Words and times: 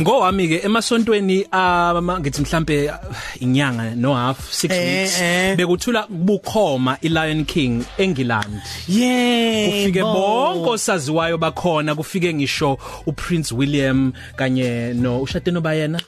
ngowami 0.00 0.48
ke 0.48 0.56
emasontweni 0.66 1.46
ama 1.50 2.20
ngithi 2.20 2.42
mhlambe 2.42 2.90
inyanga 3.40 3.94
no 3.96 4.14
half 4.14 4.38
6 4.64 4.72
Eh, 4.72 4.98
weeks 5.00 5.20
eh. 5.20 5.56
bekuthula 5.56 6.02
kubukhoma 6.02 6.98
iLion 7.02 7.44
King 7.44 7.84
eNgilandi 7.98 8.58
Yeah. 8.88 9.70
kufike 9.70 10.02
bonke 10.02 10.70
osaziwayo 10.70 11.38
bakhona 11.38 11.94
kufike 11.94 12.34
ngisho 12.34 12.78
uPrince 13.06 13.54
William 13.54 14.12
kanye 14.36 14.92
no 14.94 15.22
ushade 15.22 15.50
nobayena 15.50 16.00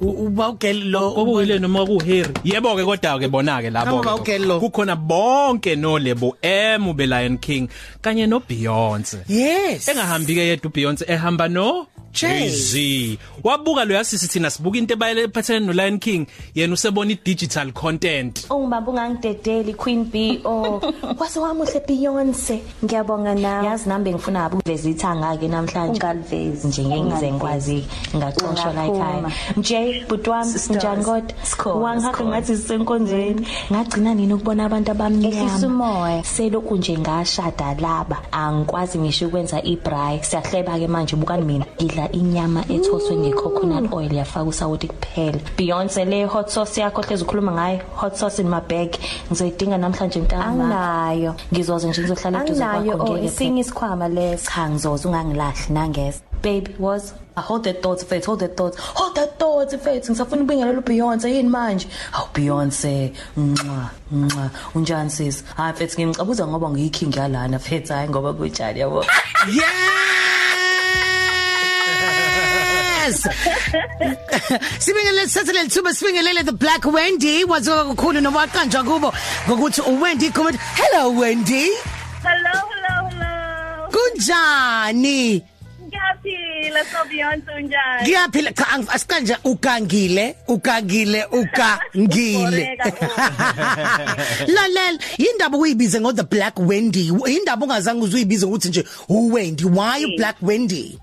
uba 0.00 0.48
ugel 0.48 0.90
lo 0.90 1.10
kokuyile 1.12 1.58
noma 1.58 1.86
kuHarry 1.86 2.34
yebo 2.44 2.74
ke 2.76 2.84
kodwa 2.84 3.18
ke 3.20 3.28
bona 3.28 3.62
ke 3.62 3.70
labo 3.70 4.58
kukhona 4.60 4.96
bonke 4.96 5.76
no 5.76 5.98
Lebo 5.98 6.36
M 6.42 6.92
be 6.96 7.06
Lion 7.06 7.38
King 7.38 7.68
kanye 8.02 8.26
no 8.28 8.40
Beyonce 8.40 9.18
Yes. 9.28 9.88
engahambi 9.88 10.34
ke 10.34 10.40
yedwa 10.48 10.70
uBeyonce 10.70 11.04
ehamba 11.08 11.48
no. 11.48 11.86
Jay-Z 12.12 13.18
wabuka 13.44 13.84
lo 13.84 13.94
yasisi 13.94 14.28
thina 14.28 14.50
sibuka 14.50 14.78
into 14.78 14.94
ebayele 14.94 15.24
ephathene 15.24 15.66
no 15.66 15.72
Lion 15.72 15.98
King. 15.98 16.26
Yena 16.54 16.74
usebona 16.74 17.12
i-digital 17.12 17.72
content. 17.72 18.46
Ungibamba 18.50 18.90
ungangidedeli 18.90 19.74
Queen 19.74 20.04
B 20.04 20.40
oh 20.44 20.80
kwase 21.16 21.40
wamuhle 21.40 21.80
Beyonce. 21.86 22.62
Ngiyabonga 22.84 23.34
nawe 23.34 23.66
yazi 23.66 23.88
nambe 23.88 24.12
ngifuna 24.12 24.46
ukuveza 24.48 24.90
ithanga 24.90 25.36
ke 25.36 25.48
namhlanje. 25.48 25.92
Ungalivezi 25.92 26.68
nje 26.68 26.84
ngeke 26.84 27.00
ngize 27.04 27.32
ngikwazi 27.32 27.84
ngaxoshwa 28.16 28.72
la 28.72 28.86
ekhaya. 28.86 29.32
Jay 29.56 30.04
butwami 30.08 30.54
njani 30.70 31.04
kodwa 31.04 31.74
wangihaqa 31.74 32.24
ngathi 32.24 32.56
sisenkonzweni. 32.56 33.46
Ngagcina 33.72 34.14
nini 34.14 34.34
ukubona 34.34 34.64
abantu 34.64 34.90
Ehlisa 34.90 35.04
abamnyama 35.04 35.66
umoya. 35.66 36.24
selokhu 36.24 36.76
nje 36.76 36.98
ngashada 36.98 37.74
laba. 37.74 38.22
Angikwazi 38.32 38.98
ngisho 38.98 39.26
ukwenza 39.26 39.62
ibraai. 39.62 40.24
Siyahleba 40.24 40.78
ke 40.78 40.86
manje 40.88 41.16
bukani 41.16 41.44
mina. 41.44 41.66
Ngidla 41.76 41.99
inyama 42.12 42.64
ethoswe 42.68 43.16
ngecoconut 43.16 43.92
oil 43.92 44.12
yafaka 44.14 44.44
usawoti 44.46 44.88
kuphela. 44.88 45.38
Beyonce 45.56 46.04
le 46.04 46.24
hot 46.24 46.48
sauce 46.48 46.80
yakho 46.80 47.02
hlezi 47.02 47.24
ukhuluma 47.24 47.52
ngayo 47.52 47.80
hot 47.94 48.14
sauce 48.16 48.38
in 48.42 48.48
my 48.48 48.60
bag 48.60 48.96
ngizoyidinga 49.30 49.78
namhlanje 49.78 50.20
mntana 50.20 50.46
Anginayo. 50.46 51.34
ngizoze 51.52 51.88
nje 51.88 52.00
ngizohlala 52.02 52.44
eduze 52.44 52.64
Anginayo. 52.64 52.96
kwakho 52.96 53.12
oh 53.12 53.16
ngeke 53.16 53.26
isinye 53.26 53.60
isikhwama 53.60 54.08
leso. 54.08 54.50
cha 54.50 54.70
ngizoze 54.70 55.08
ungangilahli 55.08 55.72
nangeza 55.74 56.20
baby 56.42 56.74
was 56.78 57.12
I 57.36 57.42
hold 57.42 57.64
that 57.64 57.82
thoughts 57.82 58.02
faith 58.02 58.24
hold 58.26 58.40
that 58.40 58.56
thoughts. 58.56 58.76
Hold 58.78 59.16
that 59.16 59.38
thoughts 59.38 59.74
faith 59.76 60.08
ngisafuna 60.10 60.42
ubingelela 60.42 60.78
uBeyonce 60.78 61.28
yini 61.34 61.48
manje? 61.48 61.86
Aw 62.12 62.26
Beyonce 62.34 63.12
nqa 63.36 63.90
nqa 64.12 64.50
unjani 64.74 65.10
sis? 65.10 65.44
Hayi 65.56 65.74
faith 65.74 65.98
ngimcabuza 65.98 66.46
ngoba 66.46 66.70
ngiyiking 66.70 67.16
yalana 67.16 67.58
faith 67.58 67.88
hayi 67.88 68.08
ngoba 68.08 68.32
kunjani 68.32 68.80
yabo? 68.80 69.04
Yes. 73.10 73.26
Sibingelele 74.84 75.26
sithathe 75.28 75.52
lithuba 75.52 75.90
sibingelele 75.94 76.44
the 76.44 76.52
Black 76.52 76.84
Wendy 76.84 77.44
waziwa 77.44 77.84
kakhulu 77.84 78.20
noma 78.20 78.38
waqanjwa 78.46 78.84
kubo 78.84 79.12
ngokuthi 79.48 79.80
uWendy 79.80 80.30
comment 80.30 80.56
hello 80.74 81.10
Wendy. 81.10 81.70
Hello, 82.22 82.60
hello, 82.70 83.08
hello. 83.10 83.88
kunjani? 83.90 85.42
Ngiyaphila 85.90 86.84
so 86.84 87.04
Beyonce 87.08 87.50
unjani? 87.50 88.02
Ngiyaphila. 88.02 88.52
Cha 88.52 88.64
ang- 88.64 88.88
asikanje 88.94 89.36
ugangile 89.44 90.36
ugangile 90.48 91.24
ugangile. 91.32 92.78
Lalela 94.54 94.98
indaba 95.18 95.58
uyibize 95.58 96.00
ngo 96.00 96.12
the 96.12 96.22
Black 96.22 96.58
Wendy. 96.58 97.10
Indaba 97.26 97.66
ungazange 97.66 98.02
uzuyibize 98.04 98.46
ukuthi 98.46 98.68
nje 98.68 98.84
uWendy. 99.08 99.64
Why 99.64 99.98
you 99.98 100.16
Black 100.16 100.36
Wendy? 100.42 100.98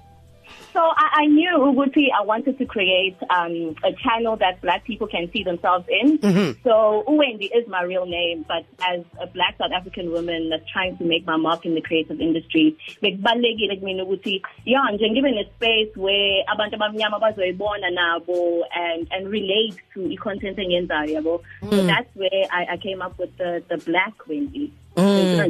So 0.78 0.84
I, 0.84 1.24
I 1.24 1.26
knew 1.26 1.58
Uguti, 1.58 2.06
I 2.14 2.24
wanted 2.24 2.60
to 2.60 2.66
create 2.68 3.18
um, 3.32 3.74
a 3.84 3.94
channel 3.94 4.38
that 4.38 4.62
black 4.62 4.86
people 4.86 5.08
can 5.08 5.28
see 5.34 5.42
themselves 5.42 5.88
in. 5.90 6.20
Mm-hmm. 6.20 6.62
So 6.64 7.04
Uwendi 7.08 7.46
is 7.46 7.68
my 7.68 7.82
real 7.82 8.06
name, 8.06 8.46
but 8.48 8.64
as 8.86 9.04
a 9.20 9.26
black 9.26 9.58
South 9.58 9.72
African 9.76 10.12
woman 10.12 10.52
that's 10.52 10.70
trying 10.72 10.96
to 11.00 11.04
make 11.04 11.26
my 11.26 11.36
mark 11.36 11.66
in 11.66 11.74
the 11.74 11.82
creative 11.82 12.22
industry, 12.22 12.78
bekubalekile 13.02 13.80
kumina 13.80 14.04
ukuthi 14.04 14.42
yeah 14.66 14.92
nje 14.94 15.10
ngibe 15.10 15.32
nespace 15.32 15.98
where 15.98 16.44
abantu 16.48 16.76
abamnyama 16.76 17.20
bazoyibona 17.20 17.90
nabo 17.90 18.62
and 18.76 19.08
and 19.12 19.28
relate 19.30 19.82
to 19.94 20.12
i-content 20.12 20.58
engiyenzayo 20.60 21.14
yabo. 21.14 21.42
So 21.72 21.88
that's 21.88 22.16
where 22.16 22.46
I, 22.52 22.74
I 22.74 22.78
came 22.78 23.02
up 23.02 23.18
with 23.18 23.36
the 23.38 23.64
the 23.68 23.78
black 23.78 24.28
Wendy. 24.28 24.72
Ngicela 24.98 25.48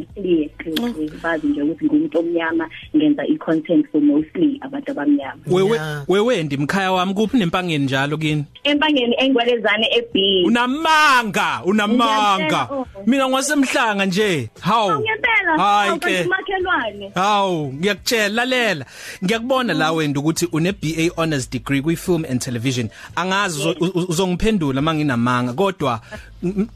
bazi 1.23 1.47
nje 1.47 1.61
ukuthi 1.61 1.85
ngumuntu 1.85 2.19
omnyama 2.19 2.69
ngenza 2.95 3.25
i-content 3.27 3.85
for 3.91 4.01
mostly 4.01 4.57
abantu 4.61 4.91
abamnyama. 4.91 5.41
wewe 5.47 5.77
Yeah. 5.77 6.03
wewe 6.07 6.43
ndimkhaya 6.43 6.91
wami 6.91 7.13
kuphi 7.13 7.37
nempangeni 7.37 7.85
njalo 7.85 8.17
kini 8.17 8.45
Empangeni 8.63 9.15
engwelezane 9.19 9.87
eB. 9.97 10.45
unamanga 10.47 11.61
unamanga 11.65 12.37
Ngiyamtshela, 12.37 12.67
oh. 12.71 12.87
mina 13.05 13.29
ngwasemhlanga 13.29 14.05
nje 14.05 14.49
hawu 14.59 14.91
Ngempela, 15.01 15.57
hayi 15.57 15.99
ke 15.99 16.29
makhelwane. 16.61 17.11
Hawu 17.15 17.73
ngiyakutshela 17.73 18.29
lalela. 18.29 18.85
Ngiyakubona 19.23 19.73
la 19.73 19.91
wena 19.91 20.19
ukuthi 20.19 20.47
une 20.51 20.71
BA 20.71 21.09
honors 21.15 21.49
degree 21.49 21.81
kwi 21.81 21.95
film 21.95 22.25
and 22.25 22.41
television. 22.41 22.89
Angazi 23.15 23.75
uzongiphendula 23.93 24.81
manginamanga 24.81 25.53
kodwa 25.53 26.01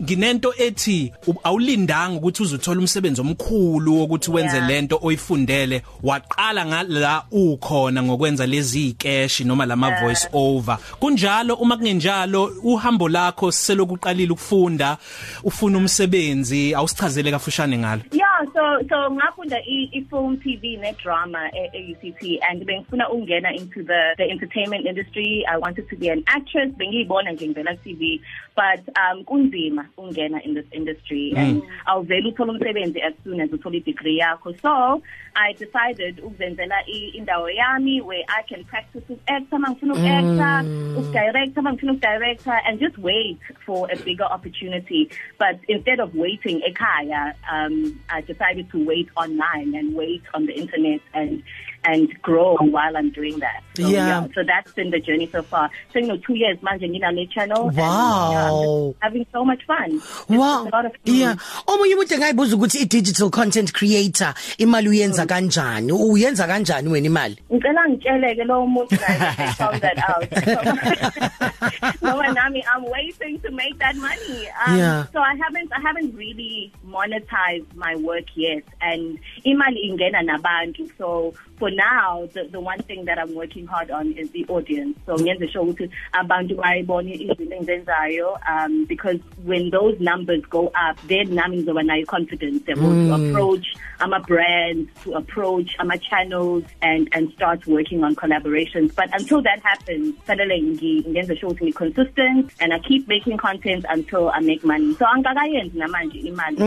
nginento 0.02 0.54
ethi 0.58 1.14
awulindanga 1.44 2.18
ukuthi 2.18 2.44
uzothola 2.44 2.80
umsebenzi 2.80 3.22
omkhulu 3.22 4.00
wokuthi 4.00 4.32
wenze 4.32 4.60
lento 4.60 5.00
oyifundele. 5.02 5.84
Waqala 6.04 6.66
ngala 6.66 7.24
ukhona 7.32 8.04
ngokwenza 8.04 8.48
lezi 8.48 8.88
ikeshi 8.88 9.44
noma 9.44 9.66
lama 9.66 9.92
voice 10.02 10.28
over. 10.34 10.78
Kunjalo 11.00 11.56
uma 11.56 11.78
kungenjalo 11.78 12.52
uhambo 12.64 13.10
lakho 13.10 13.52
selokuqalile 13.52 14.32
ukufunda 14.32 14.98
ufuna 15.44 15.78
umsebenzi 15.78 16.76
awusichazele 16.76 17.32
kafushane 17.32 17.78
ngalo. 17.78 18.02
Yeah, 18.12 18.51
so 18.62 18.88
so 18.90 19.10
ngafunda 19.12 19.58
i, 19.66 19.90
i 19.94 20.02
film 20.10 20.38
TV 20.38 20.78
ne 20.80 20.94
drama 21.04 21.50
e, 21.54 21.70
e 21.74 21.94
UCT 21.94 22.40
and 22.50 22.64
bengifuna 22.66 23.10
ukungena 23.10 23.52
into 23.56 23.84
the 23.84 24.14
the 24.18 24.24
entertainment 24.30 24.86
industry. 24.86 25.44
I 25.50 25.58
wanted 25.58 25.90
to 25.90 25.96
be 25.96 26.10
an 26.10 26.24
actress. 26.28 26.70
Bengiyibona 26.78 27.32
nje 27.32 27.48
ngivela 27.48 27.76
ku 27.76 27.84
TV, 27.90 28.22
but 28.56 28.82
um 28.98 29.24
kunzima 29.24 29.86
ukungena 29.98 30.44
in 30.46 30.54
this 30.54 30.66
industry 30.72 31.34
and 31.38 31.64
awuvela 31.88 32.28
uthola 32.30 32.52
umsebenzi 32.54 33.02
as 33.02 33.14
soon 33.24 33.42
as 33.42 33.50
uthola 33.50 33.84
degree 33.84 34.20
yakho. 34.22 34.54
So 34.62 35.02
I 35.36 35.54
decided 35.54 36.18
ukuzenzela 36.22 36.84
i- 36.88 37.14
indawo 37.18 37.50
yami 37.50 38.02
where 38.02 38.24
I 38.30 38.44
can 38.44 38.64
practice 38.66 39.04
with 39.10 39.20
actor, 39.28 39.58
mangifuna 39.58 39.96
ukactor, 39.96 40.66
ukdirector, 40.96 41.62
mangifuna 41.64 41.94
ukdirector 41.98 42.60
and 42.68 42.80
just 42.80 42.98
wait 43.00 43.40
for 43.66 43.90
a 43.92 43.96
bigger 43.98 44.26
opportunity. 44.26 45.10
But 45.40 45.60
instead 45.68 46.00
of 46.00 46.14
waiting 46.14 46.62
ekhaya, 46.62 47.34
um 47.52 48.00
I 48.10 48.22
decided 48.22 48.51
to 48.54 48.86
wait 48.86 49.10
online 49.16 49.74
and 49.76 49.96
wait 49.96 50.24
on 50.34 50.46
the 50.46 50.54
internet 50.54 51.02
and 51.14 51.44
and 51.84 52.10
grow 52.22 52.56
while 52.58 52.96
I'm 52.96 53.10
doing 53.12 53.40
that. 53.40 53.64
So, 53.76 53.88
Yeah. 53.88 54.28
So 54.36 54.44
that's 54.46 54.72
been 54.74 54.92
the 54.92 55.00
journey 55.00 55.28
so 55.32 55.42
far. 55.42 55.70
So 55.94 56.00
you 56.00 56.08
know 56.08 56.18
2 56.18 56.36
years 56.36 56.58
manje 56.62 56.88
nginale 56.90 57.30
channel 57.32 57.68
and, 57.70 57.78
Wow. 57.78 58.32
yeah, 58.32 58.46
I'm 58.52 58.92
just 58.92 58.98
having 59.02 59.26
so 59.34 59.46
much 59.46 59.66
fun. 59.66 59.96
It's 59.96 60.30
Wow. 60.30 60.68
a 60.68 60.70
lot 60.76 60.86
of 60.86 60.92
fun. 60.92 61.16
Yeah. 61.16 61.36
Omunye 61.68 61.96
umuntu 61.96 62.14
engayibuza 62.14 62.56
ukuthi 62.56 62.80
i 62.82 62.86
digital 62.86 63.30
content 63.30 63.72
creator 63.74 64.34
imali 64.58 64.90
uyenza 64.90 65.26
kanjani? 65.26 65.92
Uyenza 65.92 66.48
kanjani 66.48 66.90
wena 66.90 67.06
imali? 67.08 67.38
ngicela 67.54 67.90
ngitsheleke 67.90 68.44
lo 68.44 68.68
muntu 68.68 68.96
guys 68.98 69.56
found 69.58 69.82
that 69.82 69.98
out 70.10 70.28
no 72.02 72.22
nami 72.22 72.64
i'm 72.76 72.84
waiting 72.86 73.40
to 73.40 73.52
make 73.52 73.78
that 73.80 73.96
money 73.96 74.48
um, 74.68 74.78
Yeah. 74.78 75.06
so 75.14 75.20
i 75.20 75.36
haven't 75.36 75.72
i 75.74 75.80
haven't 75.82 76.16
really 76.16 76.72
monetized 76.88 77.74
my 77.76 77.96
work 77.96 78.26
yet 78.36 78.64
and 78.82 79.20
imali 79.46 79.80
ingena 79.90 80.22
nabantu 80.22 80.90
so 80.98 81.34
for 81.60 81.71
now 81.76 82.28
the 82.34 82.44
the 82.52 82.60
one 82.60 82.80
thing 82.84 83.06
that 83.06 83.18
i'm 83.18 83.34
working 83.36 83.66
hard 83.68 83.90
on 83.92 84.12
is 84.14 84.30
the 84.32 84.46
audience. 84.48 84.98
So 85.06 85.16
ngenze 85.16 85.52
sure 85.52 85.64
ukuthi 85.64 85.90
abantu 86.14 86.56
bayibone 86.56 87.14
izinto 87.14 87.56
engizenzayo 87.56 88.38
um 88.50 88.86
because 88.86 89.20
when 89.46 89.70
those 89.70 90.00
numbers 90.00 90.42
go 90.50 90.68
up 90.68 90.98
then 91.08 91.34
nami 91.36 91.58
ngizoba 91.64 91.84
nayo 91.84 92.06
confidence 92.08 92.64
yabo 92.68 92.90
to 93.08 93.14
approach 93.16 93.68
ama 94.00 94.20
brands 94.20 94.90
to 95.04 95.14
approach 95.14 95.76
ama 95.80 95.98
channels 95.98 96.64
and 96.82 97.08
and 97.12 97.32
start 97.34 97.66
working 97.68 98.04
on 98.04 98.16
collaborations. 98.16 98.94
But 98.96 99.10
until 99.14 99.42
that 99.44 99.60
happens 99.64 100.16
fanele 100.28 100.62
ngenze 100.62 101.38
sure 101.40 101.52
ukuthi 101.52 101.74
consistent 101.74 102.52
and 102.60 102.74
i 102.74 102.80
keep 102.80 103.08
making 103.08 103.38
content 103.38 103.86
until 103.90 104.30
i 104.30 104.40
make 104.40 104.64
money. 104.64 104.94
So 104.96 105.06
angakayenzi 105.06 105.78
namanje 105.78 106.20
imali. 106.26 106.58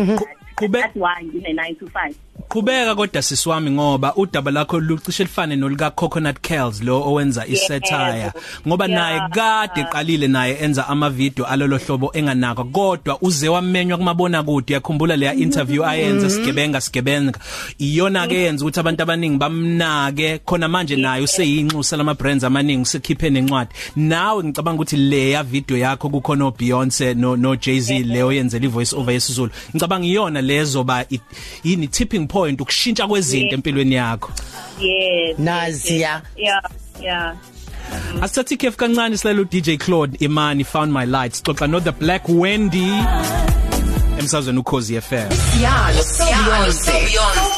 Qhube- 0.56 0.72
that's 0.72 0.94
why 0.94 1.20
ngine 1.22 1.52
9 1.54 1.74
to 1.80 1.86
5 1.86 2.14
qhubeka 2.54 2.94
kodwa 2.94 3.22
sisiwami 3.22 3.70
ngoba 3.70 4.14
udaba 4.16 4.50
lakho 4.50 4.80
lucishe 4.80 5.22
lifane 5.22 5.56
nolika 5.56 5.90
Coconut 5.90 6.40
Kells 6.40 6.82
lo 6.82 7.02
owenza 7.02 7.46
isatire 7.46 8.32
ngoba 8.68 8.88
naye 8.88 9.20
kade 9.30 9.80
eqalile 9.80 10.28
naye 10.28 10.56
enza 10.60 10.88
ama 10.88 11.10
video 11.10 11.46
alolo 11.46 11.78
hlobo 11.78 12.10
enganaka 12.14 12.64
kodwa 12.64 13.18
uze 13.22 13.48
wamenywa 13.48 13.98
kumabona 13.98 14.42
kude 14.42 14.74
yakhumbula 14.74 15.16
leya 15.16 15.34
interview 15.34 15.84
ayenza 15.84 16.30
sigebenga 16.30 16.80
sigebenga. 16.80 17.38
Iyona 17.78 18.26
ke 18.26 18.34
yenza 18.34 18.64
ukuthi 18.64 18.80
abantu 18.80 19.02
abaningi 19.02 19.38
bamnake. 19.38 20.38
Khona 20.38 20.68
manje 20.68 20.96
naye 20.96 21.22
useyinxusa 21.22 21.96
lama 21.96 22.14
brands 22.14 22.44
amaningi 22.44 22.86
sekhiphe 22.86 23.30
nencwadi. 23.30 23.70
Nawe 23.96 24.44
ngicabanga 24.44 24.82
ukuthi 24.82 24.96
leya 24.96 25.42
video 25.42 25.76
yakho 25.76 26.08
kukhona 26.08 26.50
Beyonce 26.50 27.14
no 27.14 27.36
no 27.36 27.56
Jay-Z 27.56 28.04
leyo 28.04 28.32
yenzela 28.32 28.64
ivoice 28.64 28.96
over 28.96 29.14
yesizulu. 29.14 29.50
Ngicabanga 29.70 30.06
iyona 30.06 30.40
lezo 30.40 30.84
ba 30.84 31.04
yini 31.64 31.88
tipping 31.88 32.26
point 32.26 32.43
ukushintsha 32.52 33.06
kwezinto 33.06 33.54
empilweni 33.54 33.94
yakho. 33.94 34.32
Yes 34.80 35.38
Naziya. 35.38 36.22
yeah 36.36 36.62
yeah. 37.02 37.36
Asithatha 38.22 38.54
ikhefu 38.54 38.76
kancane 38.76 39.16
silalela 39.16 39.42
uDJ 39.42 39.70
Claude 39.78 40.16
Imani 40.20 40.64
found 40.64 40.92
my 40.92 41.04
light 41.04 41.42
xoxa 41.42 41.66
no 41.70 41.80
the 41.80 41.92
black 41.92 42.28
Wendy. 42.28 42.92
Emsazweni 44.24 44.58
ukhozi 44.58 45.00
FM 45.00 45.28
Siyalo, 45.30 46.02
Siyalo, 46.02 46.72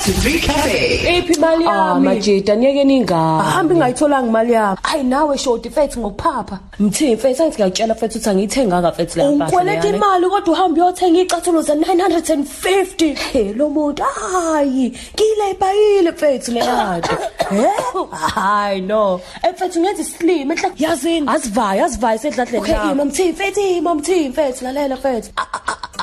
to 0.05 0.13
3 0.13 0.47
Cafe. 0.47 1.19
Iphi 1.19 1.33
imali 1.35 1.65
Ah 1.65 1.77
yami? 1.95 2.05
majida 2.09 2.55
niyeke 2.57 2.85
ningabi. 2.85 3.41
Ahambe 3.49 3.75
ngayitholanga 3.75 4.29
imali 4.29 4.53
yami. 4.53 4.77
Hayi 4.83 5.03
nawe 5.05 5.39
shoti 5.39 5.71
fethi 5.71 5.99
ngokuphapha. 5.99 6.59
Mthini 6.81 7.15
mfethu 7.15 7.43
angithi 7.43 7.57
ngiyakutshela 7.63 7.95
mfethu 7.95 8.19
ukuthi 8.19 8.31
angiyithenga 8.31 8.83
ka 8.83 8.91
mfethu 8.91 9.19
la 9.19 9.25
mpahla. 9.25 9.45
Ungikweleta 9.45 9.83
leyana. 9.83 9.97
imali 9.97 10.27
kodwa 10.27 10.55
uhamba 10.55 10.83
uyothenga 10.85 11.21
icathulo 11.21 11.63
za 11.63 11.75
950. 11.75 13.15
Hey 13.15 13.53
lo 13.55 13.69
muntu 13.71 14.03
hayi, 14.03 14.99
ngile 15.15 15.55
bayile 15.61 16.11
mfethu 16.11 16.53
le 16.53 16.61
yado. 16.61 17.09
Eh? 17.47 17.71
Hayi 18.35 18.81
no. 18.81 19.21
Mfethu 19.53 19.81
ngenza 19.81 20.05
slim 20.05 20.51
enhla 20.51 20.71
yazini. 20.77 21.29
Asivaye, 21.29 21.83
asivaye 21.83 22.19
sedladle 22.19 22.59
Okay, 22.59 22.75
nami. 22.75 22.93
ima 22.93 23.05
mthini 23.05 23.33
fethi, 23.33 23.77
ima 23.77 23.95
mthini 23.95 24.33
fethi 24.33 24.65
lalela 24.65 24.97
fethi. 24.97 25.31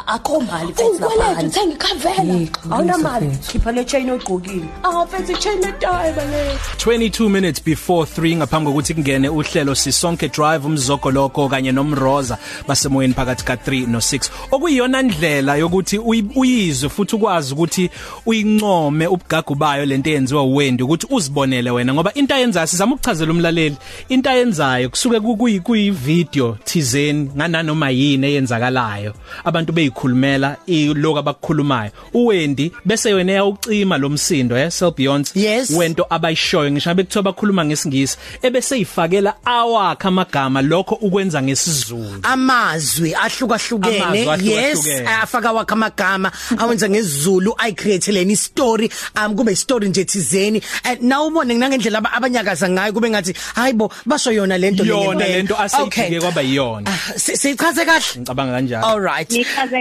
Akho 0.08 0.40
mali 0.42 0.74
fethi 0.74 1.00
lapha. 1.00 1.08
Ungikweleta 1.08 1.48
uthenga 1.48 1.74
ikhavela. 1.76 2.48
Awunamali. 2.72 3.30
Khipha 3.48 3.72
le 3.72 3.86
chain 3.86 4.10
ogqokile. 4.10 4.66
Ah 4.84 5.06
fethi 5.06 5.34
chain 5.40 5.64
etayi 5.64 6.14
bale. 6.16 6.58
22 6.78 7.30
minutes 7.30 7.60
before 7.64 8.06
3 8.06 8.36
ngaphambi 8.38 8.70
kokuthi 8.72 8.94
kungene 8.94 9.30
uhlelo 9.30 9.76
sisonke 9.76 10.30
drive 10.30 10.66
umzoko 10.66 11.12
lokho 11.12 11.50
kanye 11.50 11.72
nomroza 11.72 12.38
basemoyeni 12.68 13.14
phakathi 13.14 13.46
ka 13.46 13.56
3 13.56 13.88
no 13.88 13.98
6 14.00 14.30
okuyiyona 14.52 15.02
ndlela 15.02 15.56
yokuthi 15.56 15.98
uyi- 15.98 16.26
uyizwe 16.36 16.90
futhi 16.90 17.16
ukwazi 17.16 17.54
ukuthi 17.54 17.90
uyincome 18.26 19.08
ubugagu 19.08 19.56
bayo 19.56 19.86
lento 19.86 20.10
eyenziwa 20.10 20.44
uwendi 20.44 20.84
ukuthi 20.84 21.08
uzibonele 21.10 21.72
wena 21.72 21.94
ngoba 21.94 22.14
into 22.14 22.36
ayenzayo 22.36 22.68
sizama 22.68 22.96
ukuchazela 22.96 23.32
umlaleli 23.32 23.78
into 24.10 24.30
ayenzayo 24.30 24.90
kusuke 24.90 25.20
kuyi 25.20 25.60
kuyi 25.60 25.92
video 25.92 26.58
thizeni 26.64 27.32
ngananoma 27.36 27.90
yini 27.90 28.28
eyenzakalayo 28.28 29.14
abantu 29.44 29.74
beyikhulumela 29.94 30.58
iloko 30.68 31.20
abakukhulumayo 31.20 31.92
uwendi 32.14 32.72
bese 32.86 33.10
yena 33.12 33.32
eyawucima 33.32 33.98
lo 33.98 34.10
msindo 34.10 34.58
eh 34.58 34.72
Sel 34.72 34.92
Beyonce 34.92 35.32
Yes. 35.40 35.70
wento 35.70 36.06
abayishoyo 36.10 36.72
ngisho 36.72 36.94
bekuthiwa 36.94 37.24
bakhuluma 37.24 37.66
ngesingisi 37.66 38.18
ebese 38.42 38.80
ifakela 38.80 39.34
awakhe 39.46 40.08
amagama 40.08 40.62
lokho 40.62 40.96
ukwenza 40.96 41.42
ngesizulu. 41.42 42.20
Amazwi 42.24 43.14
ahlukahlukene. 43.16 44.02
Amazwi 44.02 44.50
yes 44.52 44.78
ahlukahlukene. 44.78 45.08
afaka 45.22 45.52
wakhe 45.52 45.74
amagama 45.74 46.32
awenza 46.58 46.90
ngesiZulu 46.90 47.56
ayicreateleni 47.58 48.36
story 48.36 48.90
um 49.26 49.36
kube 49.36 49.56
story 49.56 49.90
nje 49.90 50.06
thizeni. 50.06 50.62
And 50.84 51.02
now 51.02 51.28
ubone 51.28 51.54
nangendlela 51.54 51.98
aba- 52.00 52.14
abanyakaza 52.14 52.70
ngayo 52.70 52.94
kube 52.94 53.10
ngathi 53.10 53.34
hayibo 53.56 53.92
basho 54.06 54.32
yona 54.32 54.58
lento 54.58 54.86
yona 54.86 55.16
ngempela. 55.16 55.36
lento 55.36 55.56
aseyibhike 55.60 56.20
kwaba 56.22 56.42
yiyona. 56.42 56.90
Ah, 56.92 57.20
si- 57.20 57.38
sichaze 57.38 57.86
kahle. 57.86 58.04
Ngicabanga 58.18 58.52
kanjalo. 58.54 58.88
All 58.88 59.00
right. 59.02 59.30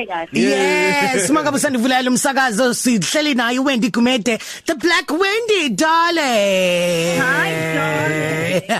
Nichaze 0.02 0.26
kahle 0.26 1.14
Yes, 1.20 1.30
mangabe 1.30 1.56
usandivula 1.56 2.02
lo 2.02 2.10
msakazo 2.10 2.74
sihleli 2.74 3.34
naye 3.34 3.58
Wendy 3.58 3.90
Gumede, 3.90 4.38
the 4.66 4.74
Black 4.74 5.10
Wendy 5.10 5.68
darling. 5.74 7.20
Hi, 7.20 8.62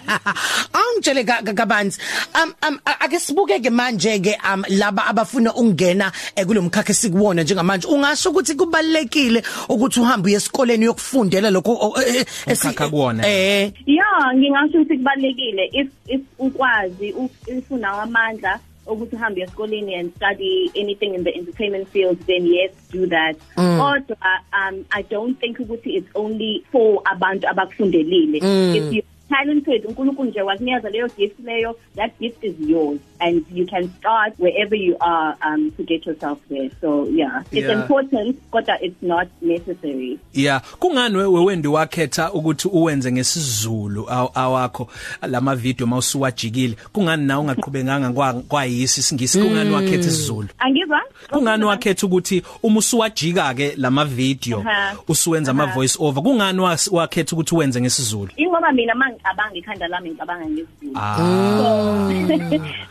Angitshele 0.73 1.25
ka- 1.25 1.43
ka- 1.43 1.53
kabanzi. 1.55 1.99
Um 2.35 2.55
um 2.69 2.81
a- 2.87 3.01
ake 3.05 3.19
sibuke 3.19 3.61
ke 3.63 3.71
manje 3.71 4.19
ke 4.23 4.37
um 4.53 4.65
laba 4.69 5.07
abafuna 5.07 5.53
ukungena 5.55 6.13
eh, 6.37 6.45
kulomkhakha 6.47 6.95
sikuwona 6.95 7.43
njengamanje. 7.43 7.87
Ungasho 7.89 8.31
ukuthi 8.31 8.55
kubalekile 8.55 9.43
ukuthi 9.69 10.01
uhambe 10.01 10.27
uye 10.29 10.37
esikoleni 10.37 10.85
uyokufundela 10.85 11.51
lokho 11.51 11.73
o- 11.81 12.01
eh, 12.03 12.15
eh, 12.17 12.27
esi- 12.47 12.67
Umkhakha 12.69 12.89
kuwona. 12.89 13.27
Eh 13.29 13.73
Yeah, 13.87 14.35
ngingasho 14.37 14.79
ukuthi 14.79 14.97
kubalekile 14.99 15.71
if 15.73 15.89
if 16.07 16.21
ukwazi 16.39 17.13
uf- 17.13 17.57
if 17.59 17.71
unawo 17.71 18.01
amandla 18.01 18.59
ukuthi 18.87 19.17
uhambe 19.17 19.41
esikoleni 19.41 19.95
and 19.95 20.15
study 20.17 20.71
anything 20.75 21.15
in 21.15 21.25
the 21.25 21.35
entertainment 21.35 21.89
field 21.89 22.19
then 22.27 22.47
yes 22.47 22.71
do 22.91 23.07
that. 23.07 23.37
Kodwa 23.57 24.41
um 24.53 24.85
I 24.91 25.03
don't 25.03 25.39
think 25.41 25.59
ukuthi 25.59 25.97
it's 25.97 26.11
only 26.15 26.65
for 26.73 27.03
abantu 27.07 27.47
abakufundelile. 27.47 28.39
If 28.77 28.93
you 28.93 29.03
talented 29.37 29.87
uNkulunkulu 29.87 30.29
nje 30.31 30.43
wakunikeza 30.43 30.91
leyo 30.91 31.09
gift 31.19 31.41
leyo. 31.45 31.77
That 31.97 32.11
gift 32.21 32.45
is 32.45 32.55
yours 32.69 32.99
and 33.19 33.45
you 33.55 33.67
can 33.67 33.91
start 33.99 34.35
wherever 34.39 34.79
you 34.79 34.97
are 35.01 35.37
um 35.47 35.71
to 35.77 35.83
get 35.83 36.07
yourself 36.07 36.39
there. 36.49 36.71
So 36.81 37.09
yeah. 37.15 37.43
It's 37.53 37.67
Yeah. 37.69 37.81
important 37.83 38.37
kodwa 38.51 38.83
it's 38.83 39.03
not 39.03 39.29
necessary. 39.43 40.19
Yeah, 40.33 40.63
kungani 40.79 41.17
wewe 41.17 41.45
wendi 41.45 41.69
wakhetha 41.69 42.33
ukuthi 42.33 42.69
uwenze 42.69 43.13
ngesizulu 43.13 44.03
aw- 44.11 44.31
awakho? 44.35 44.89
Lama 45.31 45.57
video 45.57 45.87
mawusuwajikile. 45.87 46.77
Kungani 46.93 47.27
na 47.27 47.41
ungaqhubenganga 47.41 48.13
kwa 48.13 48.33
kwayisi 48.33 49.01
isingisi 49.01 49.39
kungani 49.39 49.71
wakhetha 49.71 50.09
isizulu? 50.09 50.49
angizwa? 50.59 51.01
Kungani 51.31 51.65
wakhetha 51.65 52.07
ukuthi 52.07 52.43
uma 52.63 52.79
usuwajika 52.79 53.55
ke 53.55 53.75
lama 53.77 54.05
video 54.05 54.59
Aha. 54.61 54.95
usuwenza 55.09 55.51
ama 55.51 55.67
voice 55.67 55.97
over 56.01 56.23
kungani 56.23 56.59
was- 56.61 56.89
wakhetha 56.93 57.37
ukuthi 57.37 57.55
uwenze 57.55 57.81
ngesizulu? 57.81 58.31
ingoba 58.37 58.73
mina 58.73 58.95
mangicabanga 58.95 59.55
ikhanda 59.55 59.89
lami 59.89 60.11
ngicabanga 60.11 60.47
ngesiZulu 60.47 60.93
Ah. 60.95 62.09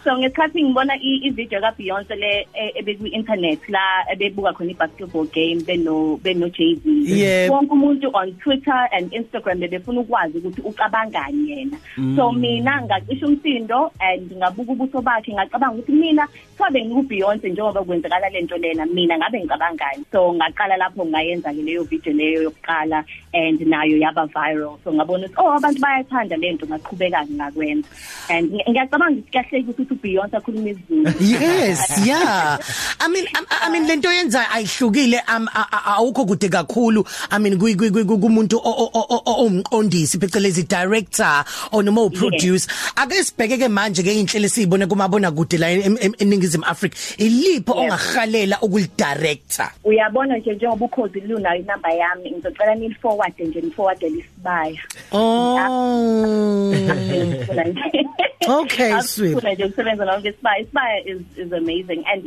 so 0.03 0.09
ngesikhathi 0.19 0.63
ngibona 0.63 0.95
i- 0.95 1.21
i-video 1.27 1.61
ka 1.61 1.71
Beyonce 1.77 2.15
le 2.15 2.47
e- 2.53 2.71
ebeku 2.75 3.07
internet 3.07 3.59
la 3.69 3.79
ebebuka 4.13 4.53
khona 4.53 4.71
i-basketball 4.71 5.27
game 5.33 5.61
beno 5.65 6.17
beno 6.23 6.49
Jay-Z 6.49 6.81
Yebo. 6.85 7.53
wonke 7.53 7.73
umuntu 7.73 8.09
on 8.13 8.31
Twitter 8.43 8.89
and 8.91 9.13
Instagram 9.13 9.59
bebefuna 9.59 9.99
ukwazi 10.01 10.37
ukuthi 10.37 10.61
ucabangani 10.61 11.49
yena 11.51 11.77
so 12.15 12.31
mina 12.31 12.81
ngacisha 12.81 13.25
umsindo 13.27 13.91
and 13.99 14.31
ngabuka 14.37 14.71
ubuso 14.71 15.01
bakhe 15.01 15.33
ngacabanga 15.33 15.73
ukuthi 15.75 15.91
mina 15.91 16.27
sabe 16.57 16.85
ngiku 16.85 17.01
Beyonce 17.03 17.49
njengoba 17.49 17.81
kwenzakala 18.21 18.29
lento 18.29 18.57
lena 18.57 18.85
mina 18.85 19.17
ngabe 19.17 19.39
ngicabangani 19.39 20.05
so 20.11 20.33
ngaqala 20.33 20.77
lapho 20.77 21.05
ngayenza 21.05 21.53
ke 21.53 21.61
leyo 21.63 21.83
video 21.83 22.13
leyo 22.13 22.43
yokuqala 22.43 23.03
and 23.33 23.59
nayo 23.61 23.97
yaba 23.97 24.25
viral 24.27 24.77
so 24.83 24.93
ngabona 24.93 25.25
ukuthi 25.27 25.35
oh 25.37 25.53
abantu 25.57 25.79
bayathanda 25.81 26.37
lento 26.37 26.65
ngaqhubeka 26.67 27.25
ngakwenza 27.31 27.87
and 28.29 28.51
ngi- 28.51 28.69
ngiyacabanga 28.69 29.19
ukuthi 29.19 29.31
kahle 29.31 29.65
ukuthi 29.69 29.93
uBeyonce 29.93 30.37
akhuluma 30.37 30.69
isiZulu 30.69 31.11
Yes, 31.21 32.05
yeah. 32.05 32.57
I 32.99 33.07
mean 33.07 33.25
I, 33.35 33.41
I 33.63 33.69
mean 33.71 33.87
lento 33.87 34.09
yenza 34.11 34.49
ayihlukile 34.51 35.21
um, 35.35 35.47
a- 35.53 35.67
a- 35.71 35.95
awukho 35.97 36.25
kude 36.25 36.49
kakhulu. 36.49 37.05
I 37.31 37.39
mean 37.39 37.57
kuyi- 37.57 37.75
kuyi- 37.75 37.91
kuyi- 37.91 38.05
kumuntu 38.05 38.57
o- 38.57 38.61
o- 38.61 38.91
o- 38.93 39.21
o- 39.25 39.45
omqondisi 39.45 40.17
phecelezi 40.19 40.63
director 40.67 41.43
or 41.71 41.83
noma 41.83 42.01
uproducer. 42.03 42.69
Ake 42.95 43.23
sibheke 43.23 43.57
ke 43.57 43.69
manje 43.69 44.03
ke 44.03 44.13
inhlelo 44.13 44.47
siyibone 44.49 44.87
kumabona 44.87 45.31
kude 45.31 45.57
la 45.57 45.67
em- 45.71 45.97
em- 46.01 46.15
eningizimu 46.19 46.63
Africa. 46.65 46.95
Ilipho 47.17 47.81
Yeah. 47.81 47.97
Ongahalela 48.11 48.57
ukulidirector? 48.61 49.69
uyabona 49.83 50.37
nje 50.37 50.53
njengoba 50.55 50.85
ukhozi 50.85 51.19
lunayo 51.19 51.61
inamba 51.61 51.91
yami 51.91 52.31
ngizocela 52.31 52.75
nil 52.75 52.95
forward 52.95 53.33
nje 53.39 53.61
ni 53.61 53.71
forward 53.71 54.01
lisibaya 54.01 54.81
Oh. 55.11 56.71
Okay, 58.47 59.01
sweet. 59.01 59.31
Ngifuna 59.31 59.53
nje 59.53 59.65
ukusebenza 59.65 60.05
nawo 60.05 60.19
ngesibaya 60.19 60.59
isibaya 60.61 60.99
is 61.05 61.21
is 61.37 61.53
amazing 61.53 62.03
and 62.13 62.23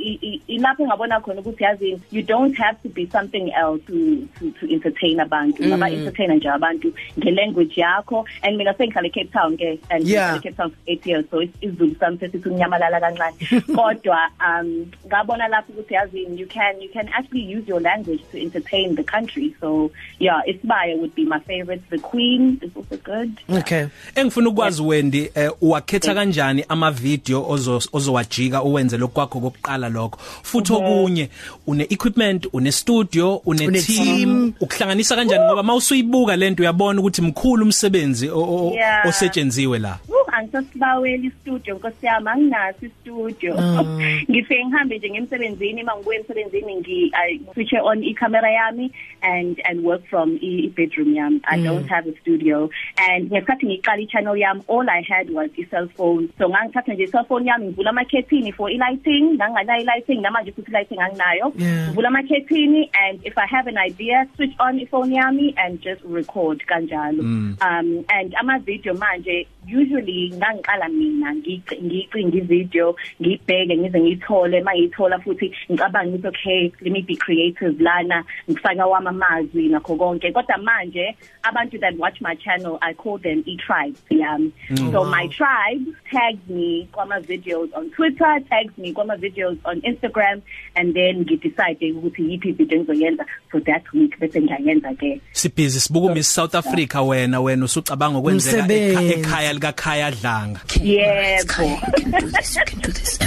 ilapho 0.47 0.87
ngabona 0.87 1.21
khona 1.21 1.41
ukuthi 1.41 1.65
yazi 1.65 2.01
you 2.13 2.23
don't 2.23 2.57
have 2.57 2.77
to 2.83 2.89
be 2.89 3.07
something 3.07 3.51
else 3.53 3.83
to 3.87 4.17
to, 4.39 4.51
to 4.61 4.73
entertain 4.73 5.21
abantu 5.21 5.65
ngaba 5.65 5.91
entertain 5.91 6.33
nje 6.33 6.49
abantu 6.49 6.93
ngelanguage 7.19 7.81
yakho 7.81 8.25
and 8.43 8.57
mina 8.57 8.75
sengihlala 8.75 9.09
eCape 9.09 9.33
Town 9.33 9.57
ke 9.57 9.81
and 9.91 10.05
Yeah. 10.07 10.39
eCape 10.39 10.57
Town 10.57 10.71
for 10.71 10.79
8 10.87 11.07
years 11.07 11.25
so 11.31 11.39
it's 11.41 11.57
izulu 11.61 11.97
sami 11.99 12.19
sesithi 12.19 12.49
unyamalala 12.49 13.01
kancane 13.01 13.37
kodwa 13.77 14.31
um 14.49 14.87
ngabona 15.07 15.49
yazi 15.49 15.64
you 15.69 16.47
can 16.47 16.81
you 16.83 16.89
can 16.93 17.09
actually 17.09 17.43
use 17.57 17.69
your 17.69 17.81
language 17.81 18.21
to 18.33 18.39
entertain 18.41 18.95
the 18.95 19.03
country. 19.05 19.55
So 19.61 19.91
yeah 20.19 20.41
isibaya 20.49 20.97
would 20.99 21.15
be 21.15 21.25
my 21.25 21.39
favorite. 21.41 21.83
The 21.91 21.99
queen 21.99 22.59
is 22.63 22.71
also 22.77 22.97
good. 22.97 23.31
Okay. 23.51 23.87
Engifuna 24.15 24.49
ukwazi 24.49 24.83
wendi 24.83 25.31
eh, 25.35 25.51
wakhetha 25.61 26.13
uzowaphatha 26.13 26.15
kanjani 26.15 26.65
ama 26.69 26.91
video 26.91 27.43
ozo- 27.43 27.89
ozowajika 27.93 28.63
uwenze 28.63 28.97
lokwakho 28.99 29.41
kokuqala 29.41 29.89
lokho? 29.89 30.19
Futhi 30.43 30.73
okunye 30.73 31.29
une 31.67 31.87
equipment 31.91 32.47
une 32.53 32.73
studio 32.73 33.43
une 33.47 33.67
Une 33.67 33.81
team. 33.81 34.05
team. 34.05 34.53
ukuhlanganisa 34.61 35.17
kanjani? 35.17 35.45
Ngoba 35.45 35.63
mawusuyibuka 35.63 36.37
lento 36.37 36.63
uyabona 36.63 37.01
ukuthi 37.01 37.23
mkhulu 37.23 37.63
umsebenzi 37.65 38.29
o- 38.31 38.39
o- 38.41 38.69
o- 38.69 38.73
Yeah. 38.75 39.07
osetshenzwe 39.07 39.79
la. 39.79 39.99
Uh, 40.09 40.15
angisasibaweli 40.37 41.27
istudio 41.27 41.75
nkosi 41.75 42.07
yami 42.07 42.29
anginaso 42.29 42.87
istudio. 42.87 43.55
Ngifike 44.31 44.65
ngihambe 44.67 44.99
nje 44.99 45.11
ngemsebenzini 45.11 45.83
uma 45.83 45.97
ngibuye 45.97 46.19
emsebenzini 46.19 46.75
ngi 46.77 47.11
I 47.15 47.41
switch 47.55 47.73
on 47.83 48.05
i-camera 48.05 48.51
yami 48.51 48.91
and 49.23 49.61
and 49.65 49.85
work 49.85 50.03
from 50.11 50.39
i- 50.43 50.65
i-bedroom 50.67 51.15
yami. 51.15 51.41
I 51.45 51.61
don't 51.63 51.87
have 51.89 52.07
a 52.07 52.13
studio. 52.21 52.71
And 52.99 53.31
ngesikhathi 53.31 53.67
ngiqala 53.67 54.03
i-channel 54.03 54.35
yami 54.37 54.63
all 54.69 54.89
I 54.91 55.03
had 55.09 55.31
was 55.31 55.51
i-cell 55.59 55.89
phone 55.97 56.29
so 56.39 56.49
ngangithatha 56.49 56.95
nje 56.95 57.03
i-cell 57.05 57.25
phone 57.25 57.47
yami 57.47 57.67
ngivula 57.67 57.91
amakhethini 57.91 58.53
for 58.55 58.71
i-lighting 58.71 59.35
nganganayo 59.37 59.81
i-lighting 59.81 60.21
namanje 60.23 60.53
futhi 60.53 60.71
i-lighting 60.71 60.99
anginayo. 61.01 61.53
Yeah. 61.59 61.89
ngivula 61.89 62.09
amakhethini 62.09 62.91
and 63.05 63.21
if 63.25 63.39
I 63.39 63.47
have 63.47 63.67
an 63.67 63.79
idea 63.79 64.27
switch 64.37 64.55
on 64.59 64.79
ifone 64.81 65.15
yami 65.15 65.55
and 65.57 65.81
just 65.81 66.03
record 66.05 66.63
kanjalo. 66.67 67.21
Um 67.23 68.05
and 68.09 68.35
ama 68.41 68.59
video 68.59 68.95
manje 68.95 69.47
usually 69.67 70.31
ngangiqala 70.35 70.89
mina 70.89 71.35
ngici 71.35 71.77
ngicinga 71.83 72.37
ivideo 72.39 72.97
ngibheke 73.23 73.77
ngize 73.77 74.01
ngithole 74.01 74.61
mangithola 74.63 75.19
futhi 75.19 75.53
ngicabanga 75.71 76.17
ukuthi 76.17 76.29
okay 76.29 76.73
let 76.83 76.93
me 76.93 77.01
be 77.03 77.17
creative 77.17 77.81
lana 77.81 78.25
ngifaka 78.51 78.87
wama 78.87 79.11
amazwi 79.11 79.69
nakho 79.69 79.97
konke. 79.97 80.33
Kodwa 80.33 80.59
manje 80.59 81.17
abantu 81.43 81.79
that 81.81 81.97
watch 81.99 82.21
my 82.21 82.35
channel 82.35 82.79
I 82.83 82.93
call 82.95 83.19
them 83.19 83.43
e-tribe 83.47 83.97
yami 84.11 84.53
so 84.93 85.05
my 85.05 85.27
tribe 85.29 85.87
tags 86.11 86.41
me 86.49 86.89
kwama 86.93 87.21
videos 87.21 87.69
on 87.75 87.91
Twitter 87.91 88.39
tags 88.51 88.77
me 88.79 88.93
kwama 88.93 89.17
videos 89.17 89.59
on 89.65 89.81
Instagram 89.83 90.43
and 90.77 90.95
then 90.95 91.25
ngidecide 91.25 91.93
ukuthi 91.93 92.23
yiphi 92.31 92.53
video 92.53 92.79
engizoyenza. 92.79 93.25
For 93.51 93.61
that 93.61 93.83
week 93.93 94.19
bese 94.19 94.41
ngiyayenza 94.43 94.95
ke 94.99 95.21
sibhizi 95.33 95.81
sibuka 95.81 96.15
Miss 96.15 96.35
South 96.35 96.55
Africa 96.55 97.03
wena 97.03 97.41
wena 97.41 97.65
usucabanga 97.65 98.19
ukwenzeka 98.19 98.57
ekha- 98.57 98.99
Umsebenzi. 99.01 99.13
ekhaya 99.21 99.53
lika 99.55 99.73
Khaya 99.73 100.11
Dlanga 100.11 100.61
yebo 100.81 101.65
You 101.65 101.79
can 101.97 102.11
do 102.21 102.29
this, 102.31 102.57
you 102.57 102.65
can 102.69 102.79
do 102.81 102.91
this. 102.93 103.19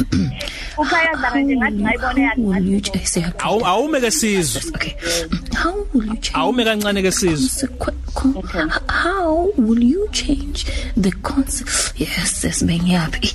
ukhaya 0.77 1.11
dlanga 1.19 1.39
nje 1.41 1.55
ngathi 1.57 1.79
ngayibona 1.83 2.31
Will 2.37 2.65
you 2.71 2.77
yathi 2.79 2.99
ch- 3.01 3.07
say 3.13 3.23
I- 3.23 3.31
awu 3.47 3.59
awume 3.71 3.99
ke 4.03 4.11
sizwe 4.19 4.61
Okay. 4.75 4.93
How 5.57 5.73
will 5.93 6.05
you 6.05 6.17
change? 6.21 6.37
awume 6.39 6.63
kancane 6.67 7.01
ke 7.05 7.11
sizwe 7.11 7.67
consequ- 7.79 8.13
con- 8.13 8.71
How 9.03 9.49
will 9.57 9.83
you 9.83 10.07
change 10.11 10.65
the 11.05 11.11
concept? 11.29 11.93
Yes, 11.99 12.43
yes, 12.43 12.63
bengiyapi. 12.69 13.29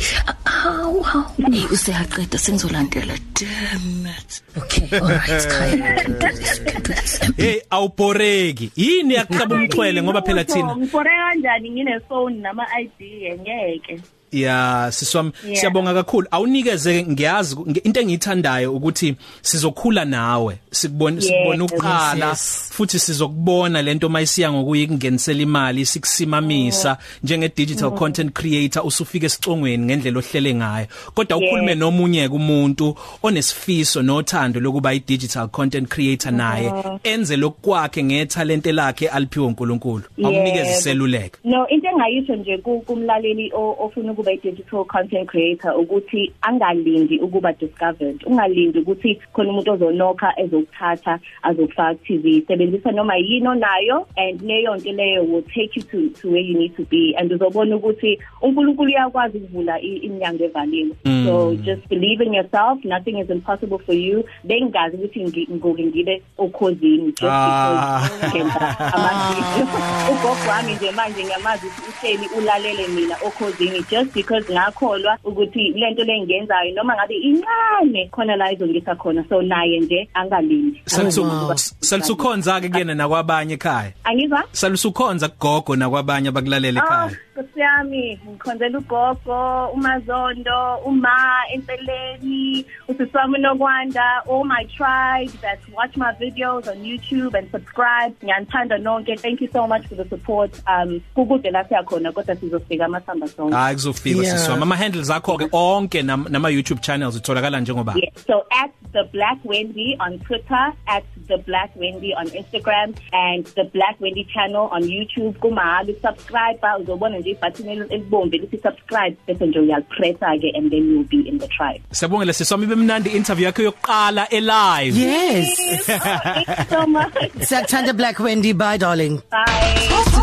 How 0.47 1.03
how? 1.03 1.23
Hey 1.53 1.65
useyaqeda 1.77 2.39
sengizolandela 2.39 3.17
damn 3.41 4.07
it 4.07 4.43
Okay, 4.57 4.99
all 5.01 5.09
right, 5.09 5.47
Khaya, 5.55 5.75
you 5.75 6.03
can 6.03 6.13
do 6.19 6.29
this, 6.39 6.59
you 6.59 6.65
can 6.73 6.83
do 6.83 6.93
this. 6.93 7.21
hey 7.37 7.61
awuboreki 7.71 8.71
yini 8.77 9.15
yakuhlaba 9.15 9.55
umxhwele 9.57 10.03
ngoba 10.03 10.23
phela 10.23 10.45
thina 10.45 10.77
ngifore 10.77 11.11
kanjani 11.11 11.71
ngine 11.71 12.01
phone 12.09 12.35
nama 12.41 12.67
ID 12.81 13.01
ngeke 13.41 14.01
ya 14.33 14.89
siswami 14.93 15.33
Yeah. 15.47 15.61
siyabonga 15.61 15.95
kakhulu. 15.95 16.27
Awunikeze 16.31 17.03
ngiyazi 17.07 17.57
nge- 17.57 17.81
into 17.85 18.01
engiyithandayo 18.01 18.75
ukuthi 18.75 19.15
sizokhula 19.43 20.05
nawe. 20.05 20.59
Sikubona 20.71 21.17
Yes, 21.17 21.27
sikubona 21.27 21.65
uqala 21.65 22.29
yes. 22.29 22.69
futhi 22.73 22.99
sizokubona 22.99 23.83
lento 23.83 24.09
mayisiya 24.09 24.53
ngokuyikungenisela 24.53 25.43
imali 25.43 25.87
sikusimamisa. 25.87 26.99
Njenge 27.25 27.49
digital 27.57 27.91
content 27.91 28.33
creator 28.33 28.87
usufike 28.87 29.27
esicongweni 29.27 29.85
ngendlela 29.85 30.19
ohlele 30.19 30.55
ngayo. 30.55 30.87
Kodwa 31.15 31.37
ukhulume 31.39 31.75
nomunye 31.75 32.29
kumuntu 32.29 32.97
onesifiso 33.23 34.03
nothando 34.03 34.61
lokuba 34.61 34.93
i 34.95 34.99
digital 35.01 35.49
content 35.49 35.89
creator 35.89 36.33
naye 36.33 36.73
enze 37.05 37.37
lokwakhe 37.37 38.03
ngethalente 38.05 38.73
lakhe 38.73 39.09
aliphiwe 39.09 39.47
uNkulunkulu 39.47 40.03
awunikeze 40.25 40.67
Yebo. 40.67 40.79
iseluleko 40.79 41.39
No 41.45 41.69
into 41.69 41.89
engayisho 41.89 42.37
nje 42.37 42.59
ku- 42.59 42.81
kumlaleli 42.81 43.53
o- 43.55 43.77
ofuna 43.81 44.15
ukuba 44.23 44.33
i-digital 44.33 44.85
content 44.85 45.29
creator 45.29 45.75
ukuthi 45.77 46.33
angalindi 46.43 47.19
ukuba 47.21 47.53
discovered. 47.53 48.23
Ungalindi 48.27 48.79
ukuthi 48.79 49.19
khona 49.33 49.51
umuntu 49.51 49.73
ozonokha 49.73 50.33
ezokuthatha 50.41 51.19
azokufaka 51.43 51.95
ku-TV 51.95 52.45
sebenzisa 52.47 52.93
noma 52.93 53.17
yini 53.17 53.49
onayo 53.49 54.07
and 54.17 54.41
leyo 54.43 54.77
nto 54.77 54.93
leyo 54.93 55.23
will 55.25 55.43
take 55.43 55.77
you 55.77 55.83
to 55.83 56.09
to 56.21 56.31
where 56.31 56.41
you 56.43 56.59
need 56.59 56.77
to 56.77 56.85
be. 56.85 57.15
And 57.19 57.33
uzobona 57.33 57.77
ukuthi 57.77 58.19
uNkulunkulu 58.43 58.89
uyakwazi 58.91 59.39
ukuvula 59.39 59.81
i- 59.81 59.97
iminyango 59.97 60.45
evaliwe 60.45 60.95
so 61.27 61.55
just 61.55 61.89
believe 61.89 62.21
in 62.25 62.35
yourself. 62.35 62.85
Nothing 62.85 63.19
is 63.19 63.31
impossible 63.31 63.79
for 63.79 63.95
you. 63.95 64.25
Bengazi 64.45 64.97
ukuthi 64.97 65.21
ngi- 65.25 65.49
ngoke 65.55 65.85
ngibe 65.85 66.23
okhozini 66.39 67.07
just 67.13 67.23
Ah. 67.23 68.09
because 68.11 68.37
ngenza 68.37 68.79
amavidiyo 68.95 69.67
ugogo 70.13 70.51
wami 70.51 70.73
nje 70.75 70.91
manje 70.91 71.25
ngiyamazi 71.25 71.67
ukuthi 71.67 71.91
uhleli 72.07 72.29
ulalele 72.39 72.89
mina 72.89 73.17
okhozini 73.27 73.85
just 73.91 74.12
because 74.15 74.45
ngakholwa 74.53 75.19
ukuthi 75.25 75.73
lento 75.75 76.05
le 76.05 76.21
ngiyenzayo 76.21 76.75
noma 76.75 76.95
ngabe 76.95 77.15
incane 77.15 78.09
khona 78.11 78.37
la 78.37 78.53
izongisa 78.53 78.95
khona. 78.95 79.25
So 79.29 79.43
naye 79.43 79.81
nje 79.81 80.09
angalindi. 80.15 80.83
Wow. 81.19 81.55
salisukhonza 81.81 82.61
ke 82.61 82.69
kuyena 82.69 82.95
nakwabanye 82.95 83.55
ekhaya? 83.55 83.93
Angizwa? 84.05 84.45
Salusukhonza 84.53 85.29
kugogo 85.29 85.77
nakwabanye 85.77 86.29
abakulalela 86.29 86.81
Oh, 86.81 86.85
ekhaya? 86.85 87.17
Nkosi 87.37 87.61
yami 87.61 88.19
ngikhonzela 88.29 88.79
ugogo 88.79 89.67
umazondo 89.75 90.77
uma 90.85 91.17
empeleni 91.55 92.67
usiswami 92.89 93.39
nokwanda 93.39 94.23
all 94.31 94.45
my 94.45 94.65
tribe 94.77 95.33
that 95.41 95.59
watch 95.75 95.97
my 95.97 96.13
videos 96.21 96.69
on 96.69 96.77
YouTube 96.85 97.35
and 97.39 97.51
subscribe 97.51 98.15
ngiyanthanda 98.25 98.79
nonke 98.79 99.17
thank 99.17 99.41
you 99.41 99.49
so 99.53 99.67
much 99.67 99.87
for 99.89 99.95
the 99.95 100.05
support 100.09 100.61
um 100.69 101.01
kukude 101.15 101.51
la 101.51 101.65
siyakhona 101.65 102.13
kodwa 102.13 102.37
sizofika 102.37 102.85
amasamba 102.85 103.29
sonke 103.29 103.55
hayi 103.57 103.75
kuzofika 103.75 104.23
Yeah. 104.23 104.39
siswama 104.39 104.63
ama 104.63 104.77
handles 104.77 105.11
akho 105.11 105.37
ke 105.39 105.49
onke 105.53 106.03
nam- 106.03 106.27
nama 106.31 106.49
YouTube 106.51 106.81
channels 106.81 107.17
utholakala 107.17 107.61
njengoba 107.61 107.95
Yeah. 107.97 108.13
So 108.27 108.45
at 108.63 108.71
the 108.93 109.05
Black 109.13 109.39
Wendy 109.45 109.97
on 110.01 110.19
Twitter, 110.19 110.73
at 110.87 111.05
the 111.27 111.39
Black 111.39 111.71
Wendy 111.77 112.13
on 112.15 112.27
Instagram, 112.27 112.95
and 113.13 113.47
the 113.55 113.65
Black 113.65 113.97
Wendy 114.01 114.25
channel 114.35 114.69
on 114.71 114.83
YouTube. 114.83 115.33
Kumahali 115.39 115.95
subscribe 116.03 116.59
uzobona 116.81 117.22
nje 117.23 117.31
ibutton 117.31 117.69
el- 117.69 117.87
elibomvu 117.91 118.35
elithi 118.37 118.59
subscribe 118.67 119.17
bese 119.27 119.47
nje 119.47 119.59
uyalipressa 119.61 120.35
ke 120.43 120.53
and 120.59 120.71
then 120.71 120.85
you'll 120.91 121.09
be 121.15 121.23
in 121.29 121.39
the 121.39 121.49
tribe. 121.49 121.81
Siyabongela 121.93 122.33
siswami 122.33 122.67
bemnandi 122.67 123.11
interview 123.11 123.47
yakho 123.47 123.63
yokuqala 123.63 124.27
e 124.31 124.41
live 124.41 124.99
Yes. 124.99 125.57
Thank 125.87 126.49
you 126.49 126.65
so 126.71 126.87
much. 126.87 127.15
Siyakuthanda 127.49 127.93
Black 127.97 128.19
Wendy 128.21 128.53
bye 128.53 128.77
darling. 128.77 129.23
Bye. 129.31 129.79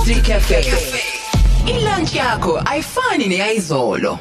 City 0.06 0.22
Cafe. 0.22 0.62
Ilunch 1.68 2.16
yakho 2.16 2.62
ayifani 2.66 3.26
neyizolo. 3.28 4.20